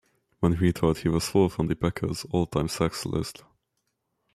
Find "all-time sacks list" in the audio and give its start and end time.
2.31-3.43